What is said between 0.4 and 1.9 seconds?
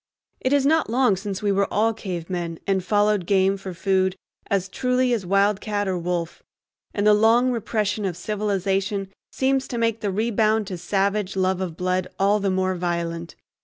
is not long since we all